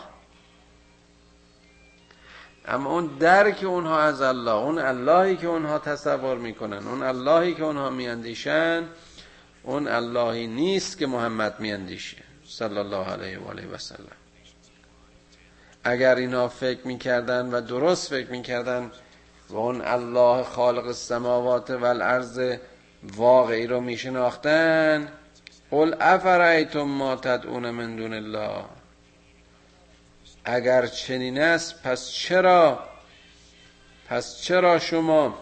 [2.66, 7.64] اما اون درک اونها از الله اون اللهی که اونها تصور می‌کنن اون اللهی که
[7.64, 8.84] اونها میاندیشن
[9.64, 12.18] اون اللهی نیست که محمد میاندیشه.
[12.48, 14.08] صلی الله علیه و آله و سلم.
[15.84, 18.92] اگر اینا فکر می‌کردن و درست فکر می‌کردن
[19.50, 22.56] و اون الله خالق السماوات و الارض
[23.04, 25.08] واقعی رو میشناختن.
[25.72, 28.64] قل افرایتم ما تدعون من دون الله؟
[30.46, 32.80] اگر چنین است پس چرا؟
[34.10, 35.40] پس چرا شما؟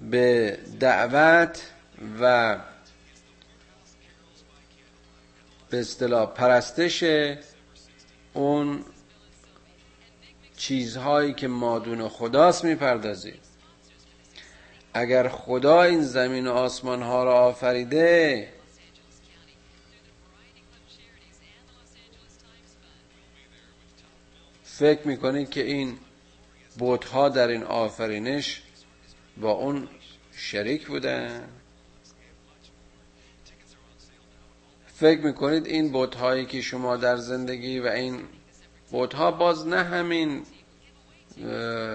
[0.00, 1.62] به دعوت
[2.20, 2.56] و
[5.72, 7.04] به اصطلاح پرستش
[8.32, 8.84] اون
[10.56, 13.40] چیزهایی که مادون خداست می‌پردازید
[14.94, 18.48] اگر خدا این زمین و آسمان ها را آفریده
[24.64, 25.98] فکر می‌کنید که این
[26.78, 28.62] بوتها در این آفرینش
[29.36, 29.88] با اون
[30.32, 31.61] شریک بودن؟
[34.94, 38.20] فکر می‌کنید این بوتهایی که شما در زندگی و این
[38.90, 40.42] بوتها باز نه همین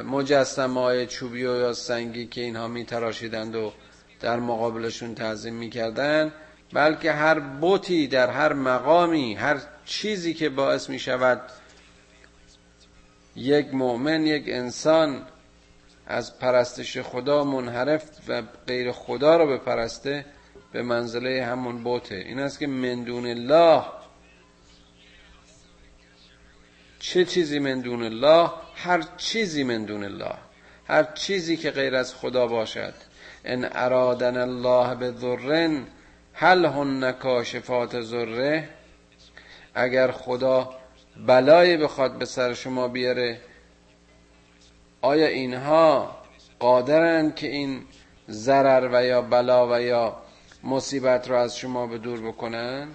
[0.06, 3.74] مجسمه های چوبی و یا سنگی که اینها میتراشیدند و
[4.20, 6.34] در مقابلشون تعظیم می‌کردن
[6.74, 11.42] بلکه هر بوتی در هر مقامی هر چیزی که باعث می شود
[13.36, 15.22] یک مؤمن یک انسان
[16.08, 20.26] از پرستش خدا منحرف و غیر خدا رو بپرسته
[20.78, 22.16] به منزله همون بوته.
[22.16, 23.84] این است که مندون الله
[27.00, 30.36] چه چیزی من دون الله؟ هر چیزی من دون الله.
[30.88, 32.94] هر چیزی که غیر از خدا باشد.
[33.46, 35.88] ان ارادن الله به ذرن
[36.34, 38.70] هل هن کاشفات ذره
[39.76, 40.76] اگر خدا
[41.28, 43.40] بلایی بخواد به سر شما بیاره
[45.02, 46.18] آیا اینها
[46.60, 47.84] قادرند که این
[48.30, 50.27] ضرر و یا بلا و یا
[50.64, 52.88] مصیبت را از شما به دور بکنن.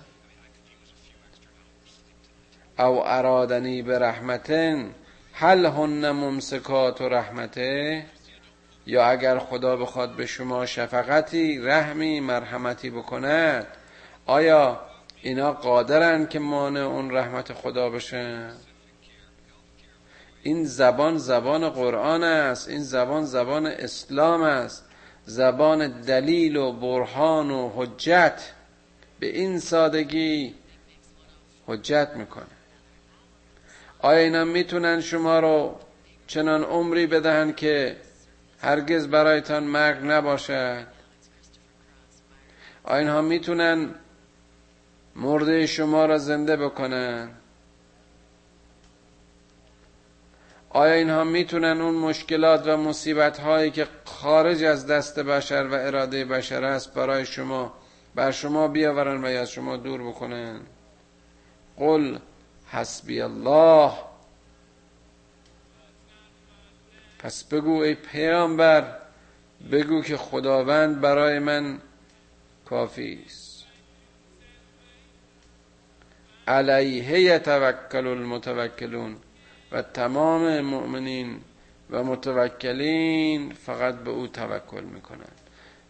[2.78, 4.94] او ارادنی به رحمتن.
[5.32, 8.04] هل هن ممسکات و رحمته؟
[8.86, 13.66] یا اگر خدا بخواد به شما شفقتی رحمی مرحمتی بکند
[14.26, 14.80] آیا
[15.22, 18.52] اینا قادرن که مانع اون رحمت خدا بشن؟
[20.42, 24.88] این زبان زبان قرآن است این زبان زبان اسلام است.
[25.24, 28.52] زبان دلیل و برهان و حجت
[29.20, 30.54] به این سادگی
[31.66, 32.44] حجت می‌کنه.
[33.98, 35.76] آیا اینا می‌تونن شما رو
[36.26, 37.96] چنان عمری بدهن که
[38.58, 40.86] هرگز برایتان مرگ نباشد.
[42.84, 43.94] آیا اینها می‌تونن
[45.16, 47.30] مرده شما را زنده بکنن.
[50.74, 56.24] آیا اینها می‌تونن اون مشکلات و مصیبت هایی که خارج از دست بشر و اراده
[56.24, 57.74] بشر است برای شما
[58.14, 60.60] بر شما بیاورن و از شما دور بکنن؟
[61.76, 62.18] قل
[62.66, 63.92] حسبی الله.
[67.18, 68.96] پس بگو ای پیامبر
[69.72, 71.78] بگو که خداوند برای من
[72.64, 73.64] کافی است.
[76.48, 79.16] علیه یتوکل المتوکلون.
[79.72, 81.40] و تمام مؤمنین
[81.90, 85.40] و متوکلین فقط به او توکل می‌کنند.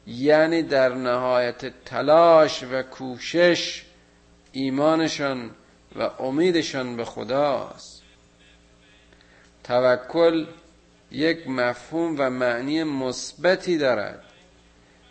[0.07, 3.85] یعنی در نهایت تلاش و کوشش
[4.53, 5.51] ایمانشان
[5.99, 8.03] و امیدشان به خداست.
[9.65, 10.47] توکل
[11.11, 14.25] یک مفهوم و معنی مثبتی دارد.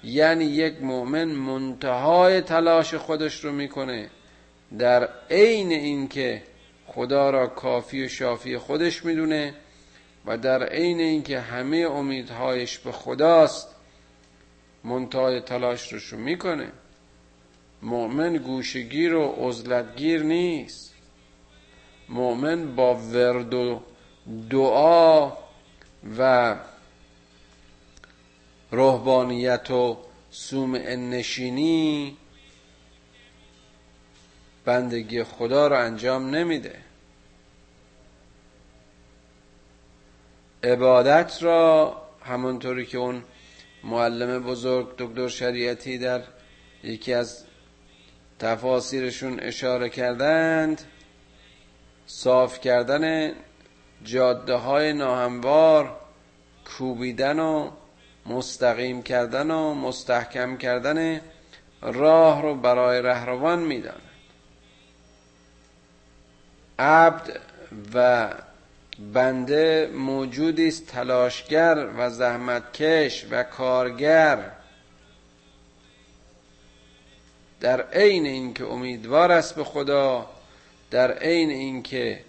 [0.03, 4.09] یعنی یک مؤمن منتهای تلاش خودش رو می‌کنه
[4.79, 6.43] در عین اینکه
[6.93, 9.53] خدا را کافی و شافی خودش می‌دونه
[10.25, 13.75] و در عین اینکه همه امیدهایش به خداست
[14.83, 16.71] منتهای تلاش رو می‌کنه.
[17.81, 20.95] مؤمن گوشگیر و عزلتگیر نیست.
[22.09, 23.81] مؤمن با ورد و
[24.49, 25.31] دعا
[26.17, 26.55] و
[28.71, 29.97] روحانیت و
[30.31, 32.17] سوم نشینی
[34.65, 36.75] بندگی خدا رو انجام نمیده.
[40.63, 43.23] عبادت را همونطوری که اون
[43.83, 46.21] معلم بزرگ دکتر شریعتی در
[46.83, 47.43] یکی از
[48.39, 50.81] تفاسیرشون اشاره کردند
[52.05, 53.31] صاف کردن
[54.03, 55.97] جاده های ناهموار
[56.65, 57.71] کوبیدن و
[58.25, 61.21] مستقیم کردن و مستحکم کردن
[61.81, 64.10] راه رو برای رهروان می‌داند.
[66.81, 67.39] عبد
[67.93, 68.29] و
[69.13, 74.39] بنده موجودی است تلاشگر و زحمتکش و کارگر.
[77.59, 80.29] در عین اینکه امیدوار است به خدا
[80.91, 82.21] در عین اینکه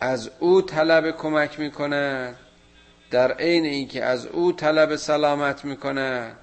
[0.00, 2.36] از او طلب کمک می‌کند
[3.10, 6.36] در عین اینکه از او طلب سلامت می‌کند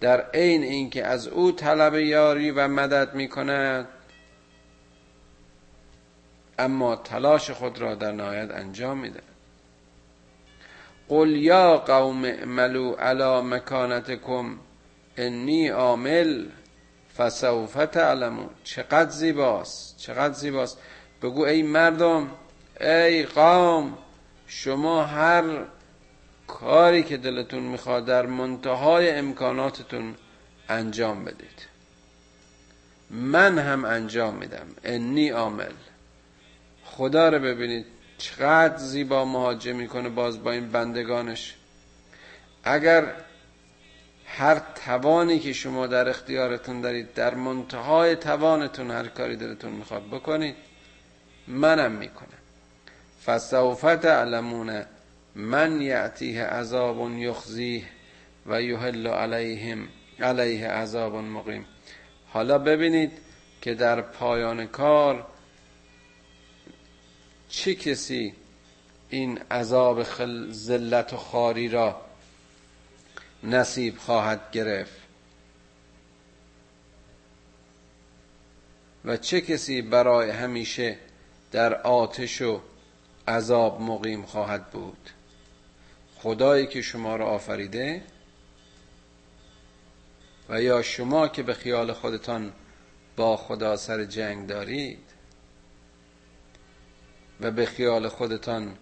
[0.00, 3.88] در عین اینکه از او طلب یاری و مدد می کند
[6.58, 9.20] اما تلاش خود را در نهایت انجام میده.
[11.08, 14.58] قل یا قوم اعملوا علی مکانتکم
[15.16, 16.46] انی عامل
[17.16, 18.50] فسوف تعلمون.
[18.64, 20.78] چقدر زیباست چقدر زیباست.
[21.22, 22.30] بگو ای مردم
[22.80, 23.98] ای قوم
[24.46, 25.44] شما هر
[26.46, 30.14] کاری که دلتون می‌خواد در منتهای امکاناتتون
[30.68, 31.66] انجام بدید.
[33.10, 34.66] من هم انجام میدم.
[34.84, 35.72] انی عامل.
[36.98, 37.86] خدا رو ببینید.
[38.18, 41.54] چقدر زیبا مهاجه می‌کنه باز با این بندگانش.
[42.64, 43.12] اگر
[44.26, 50.54] هر توانی که شما در اختیارتون دارید در منتهای توانتون هر کاری دلتون می‌خواد بکنید
[51.48, 52.38] منم می‌کنم.
[53.26, 54.84] فسوف تعلمون
[55.34, 57.84] من یعتیه عذاب یخزیه
[58.46, 59.88] و یحل علیهم
[60.20, 61.66] علیه عذاب مقیم.
[62.28, 63.12] حالا ببینید
[63.60, 65.26] که در پایان کار
[67.48, 68.34] چه کسی
[69.10, 70.02] این عذاب
[70.52, 72.00] ذلت و خاری را
[73.42, 74.98] نصیب خواهد گرفت؟
[79.04, 80.98] و چه کسی برای همیشه
[81.52, 82.60] در آتش و
[83.28, 85.10] عذاب مقیم خواهد بود؟
[86.18, 88.02] خدایی که شما را آفریده
[90.48, 92.52] و یا شما که به خیال خودتان
[93.16, 95.07] با خدا سر جنگ دارید؟
[97.40, 98.76] و به خیال خودتان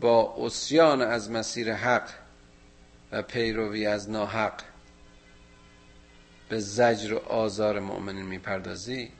[0.00, 2.10] با اسیان از مسیر حق
[3.12, 4.62] و پیروی از ناحق
[6.48, 9.12] به زجر و آزار مؤمنین می‌پردازید.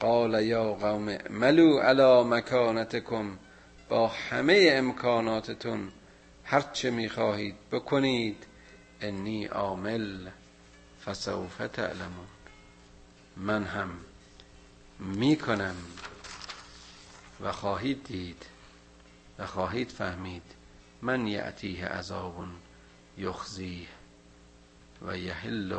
[0.00, 3.38] قال یا قوم ملو علی مکانتکم
[3.88, 5.88] با همه امکاناتتون
[6.44, 8.46] هرچه می‌خواهید بکنید
[9.00, 10.28] انی عامل
[11.04, 12.26] فسوف تعلمون.
[13.36, 13.90] من هم
[14.98, 15.76] می‌کنم.
[17.42, 18.46] و خواهید دید
[19.38, 20.42] و خواهید فهمید
[21.02, 22.34] من یعتیه عذاب
[23.18, 23.88] یخزیه
[25.06, 25.78] و یحل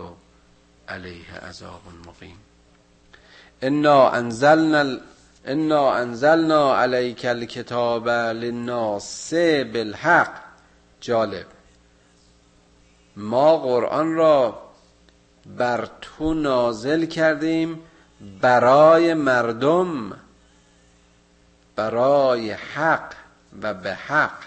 [0.88, 2.38] علیه عذاب مقیم.
[3.62, 5.00] انا انزلنا
[5.46, 9.34] انا انزلنا علیک الکتاب للناس
[9.74, 10.44] بالحق.
[11.02, 11.46] جالب.
[13.16, 14.64] ما قرآن را
[15.58, 17.80] بر تو نازل کردیم
[18.42, 20.20] برای مردم.
[21.76, 23.14] برای حق
[23.62, 24.44] و به حق.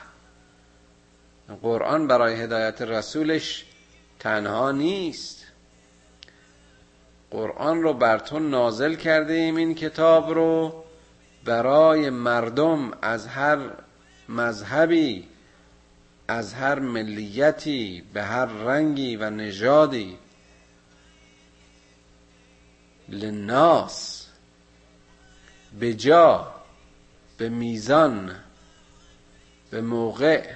[1.62, 3.64] قرآن برای هدایت رسولش
[4.18, 5.46] تنها نیست.
[7.30, 10.84] قرآن رو بر تو نازل کردیم این کتاب رو
[11.44, 13.58] برای مردم از هر
[14.28, 15.28] مذهبی
[16.28, 20.18] از هر ملیتی به هر رنگی و نژادی.
[23.08, 24.26] لناس
[25.80, 26.55] به جا
[27.36, 28.34] به میزان
[29.70, 30.54] به موقع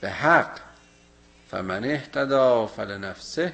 [0.00, 0.60] به حق.
[1.50, 3.52] فمن اهتدا فلنفسه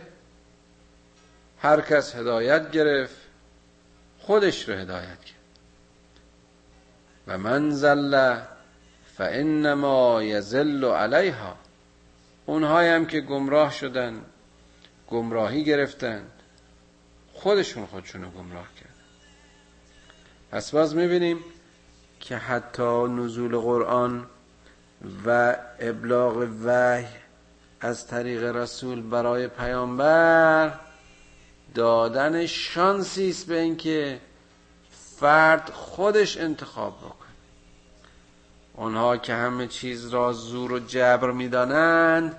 [1.58, 3.16] هر کس هدایت گرفت
[4.18, 5.36] خودش رو هدایت کرد.
[7.26, 8.40] و من زل
[9.18, 11.56] فانما یزل علیها.
[12.46, 14.22] اونهایی هم که گمراه شدن
[15.08, 16.30] گمراهی گرفتند
[17.32, 18.92] خودشون خودشونو گمراه کردن.
[20.50, 21.38] پس باز می‌بینیم
[22.22, 24.26] که حتی نزول قرآن
[25.26, 27.06] و ابلاغ وحی
[27.80, 30.72] از طریق رسول برای پیامبر
[31.74, 34.20] دادن شانسی است به اینکه
[35.16, 37.28] فرد خودش انتخاب بکنه.
[38.74, 42.36] اونها که همه چیز را زور و جبر می‌دانند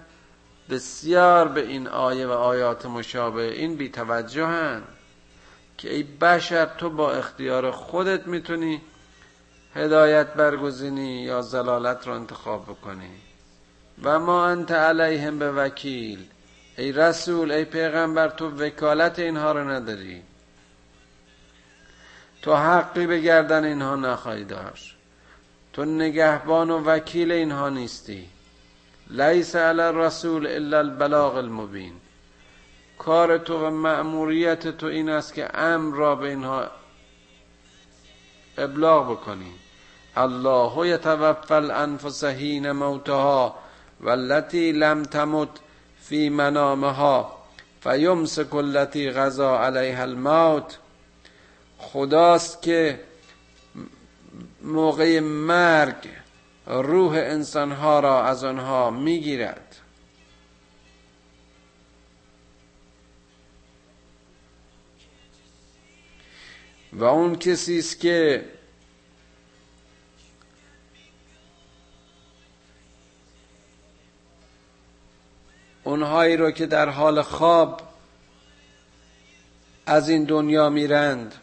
[0.69, 4.87] بسیار به این آیه و آیات مشابه این بی توجهند
[5.77, 8.81] که ای بشر تو با اختیار خودت می‌تونی
[9.75, 13.11] هدایت برگزینی یا زلالت را انتخاب بکنی.
[14.03, 16.25] و ما انت علیهم به وکیل.
[16.77, 20.21] ای رسول ای پیغمبر تو وکالت اینها رو نداری.
[22.41, 24.95] تو حقی به گردن اینها نخواهی داشت.
[25.73, 28.29] تو نگهبان و وکیل اینها نیستی.
[29.09, 31.93] لیس علی الرسول الا البلاغ المبین.
[32.97, 36.71] کار تو و مأموریت تو این است که امر را به اینها
[38.57, 39.53] ابلاغ بکنی.
[40.17, 43.55] الله یتوفى الانفس حين موتها
[44.01, 45.49] والتي لم تمت
[46.09, 47.37] في منامها
[47.81, 50.77] فیمسک التي غزا علیها الموت.
[51.79, 52.99] خداست که
[54.61, 56.09] موقع مرگ
[56.67, 59.75] روح انسان ها را از آنها می‌گیرد.
[66.93, 68.45] و اون کسی است که
[75.83, 77.81] اونهایی رو که در حال خواب
[79.85, 81.35] از این دنیا میرند.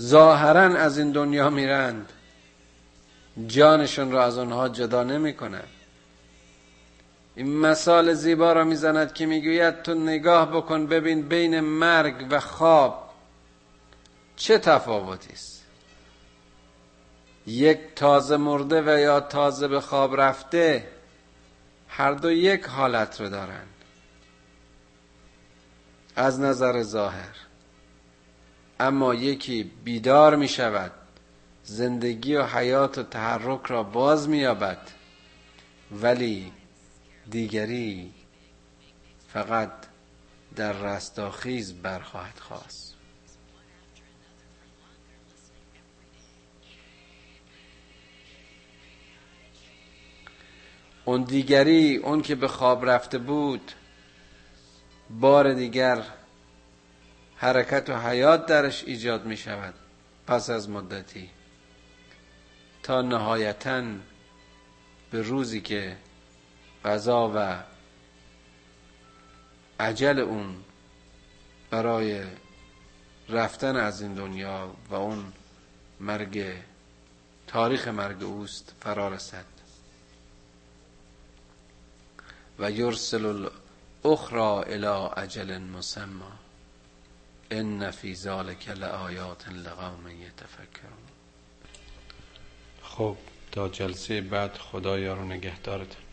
[0.00, 2.12] ظاهرا از این دنیا میرند.
[3.46, 5.68] جانشون را از آنها جدا نمی‌کنند
[7.34, 13.10] این مثال زیبا را می‌زند که می‌گوید تو نگاه بکن ببین بین مرگ و خواب
[14.36, 15.59] چه تفاوتی است.
[17.50, 20.88] یک تازه مرده و یا تازه به خواب رفته
[21.88, 23.74] هر دو یک حالت رو دارند
[26.16, 27.36] از نظر ظاهر.
[28.80, 30.92] اما یکی بیدار می شود
[31.64, 34.78] زندگی و حیات و تحرک را باز می یابد
[35.92, 36.52] ولی
[37.30, 38.12] دیگری
[39.28, 39.72] فقط
[40.56, 42.89] در رستاخیز برخواهد خواست.
[51.10, 53.72] اون دیگری اون که به خواب رفته بود
[55.10, 56.02] بار دیگر
[57.36, 59.74] حرکت و حیات درش ایجاد می شود
[60.26, 61.30] پس از مدتی.
[62.82, 63.82] تا نهایتا
[65.10, 65.96] به روزی که
[66.84, 67.62] قضا و
[69.80, 70.56] عجل اون
[71.70, 72.22] برای
[73.28, 75.32] رفتن از این دنیا و اون
[76.00, 76.44] مرگ
[77.46, 79.59] تاریخ مرگ اوست فرا رسد.
[82.60, 83.26] و یرسل
[84.04, 86.32] الاخرى الى اجل مسمى
[87.52, 91.06] ان فی ذلک لآیات لقوم یتفکرون.
[92.82, 93.16] خب
[93.52, 96.09] تا جلسه بعد خدا یارو نگهدارتون.